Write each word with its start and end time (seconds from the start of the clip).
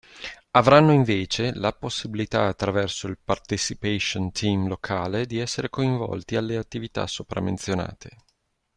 Avranno, 0.53 0.93
invece, 0.93 1.53
la 1.53 1.71
possibilità, 1.73 2.47
attraverso 2.47 3.05
il 3.05 3.19
participation 3.23 4.31
team 4.31 4.67
locale, 4.67 5.27
di 5.27 5.37
esser 5.37 5.69
coinvolti 5.69 6.35
alle 6.35 6.57
attività 6.57 7.05
sopra 7.05 7.39
menzionate. 7.39 8.17